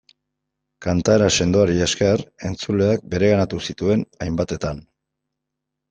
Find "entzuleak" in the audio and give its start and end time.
2.51-3.07